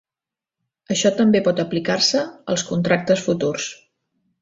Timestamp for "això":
0.95-1.11